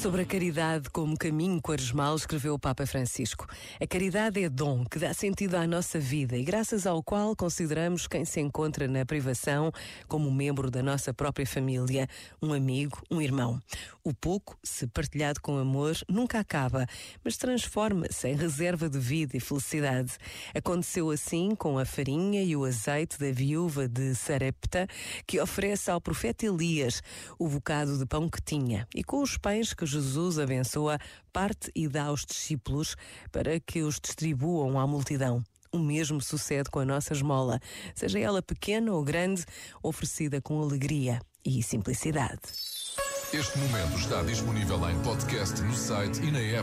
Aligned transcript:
Sobre 0.00 0.22
a 0.22 0.24
caridade 0.24 0.88
como 0.90 1.18
caminho 1.18 1.60
quaresmal, 1.60 2.14
escreveu 2.14 2.54
o 2.54 2.58
Papa 2.58 2.86
Francisco. 2.86 3.48
A 3.80 3.86
caridade 3.86 4.40
é 4.40 4.48
dom 4.48 4.84
que 4.84 4.96
dá 4.96 5.12
sentido 5.12 5.56
à 5.56 5.66
nossa 5.66 5.98
vida 5.98 6.36
e 6.36 6.44
graças 6.44 6.86
ao 6.86 7.02
qual 7.02 7.34
consideramos 7.34 8.06
quem 8.06 8.24
se 8.24 8.40
encontra 8.40 8.86
na 8.86 9.04
privação 9.04 9.72
como 10.06 10.30
membro 10.30 10.70
da 10.70 10.84
nossa 10.84 11.12
própria 11.12 11.44
família, 11.44 12.06
um 12.40 12.52
amigo, 12.52 13.02
um 13.10 13.20
irmão. 13.20 13.60
O 14.04 14.14
pouco, 14.14 14.56
se 14.62 14.86
partilhado 14.86 15.40
com 15.40 15.58
amor, 15.58 15.96
nunca 16.08 16.38
acaba, 16.38 16.86
mas 17.24 17.36
transforma-se 17.36 18.28
em 18.28 18.36
reserva 18.36 18.88
de 18.88 19.00
vida 19.00 19.36
e 19.36 19.40
felicidade. 19.40 20.12
Aconteceu 20.54 21.10
assim 21.10 21.56
com 21.56 21.76
a 21.76 21.84
farinha 21.84 22.40
e 22.44 22.54
o 22.54 22.64
azeite 22.64 23.18
da 23.18 23.32
viúva 23.32 23.88
de 23.88 24.14
Sarepta, 24.14 24.86
que 25.26 25.40
oferece 25.40 25.90
ao 25.90 26.00
profeta 26.00 26.46
Elias 26.46 27.02
o 27.36 27.48
bocado 27.48 27.98
de 27.98 28.06
pão 28.06 28.28
que 28.28 28.40
tinha, 28.40 28.86
e 28.94 29.02
com 29.02 29.20
os 29.20 29.36
pães 29.36 29.74
que 29.74 29.87
Jesus 29.88 30.38
abençoa, 30.38 30.98
parte 31.32 31.70
e 31.74 31.88
dá 31.88 32.04
aos 32.04 32.24
discípulos 32.24 32.96
para 33.32 33.58
que 33.58 33.82
os 33.82 33.98
distribuam 34.00 34.78
à 34.78 34.86
multidão. 34.86 35.42
O 35.72 35.78
mesmo 35.78 36.20
sucede 36.20 36.70
com 36.70 36.78
a 36.78 36.84
nossa 36.84 37.12
esmola, 37.12 37.60
seja 37.94 38.18
ela 38.18 38.40
pequena 38.40 38.92
ou 38.92 39.04
grande, 39.04 39.44
oferecida 39.82 40.40
com 40.40 40.62
alegria 40.62 41.20
e 41.44 41.62
simplicidade. 41.62 42.40
Este 43.32 43.58
momento 43.58 43.98
está 43.98 44.22
disponível 44.22 44.88
em 44.88 44.98
podcast 45.02 45.60
no 45.60 45.74
site 45.74 46.22
e 46.22 46.30
na 46.30 46.38
app. 46.38 46.56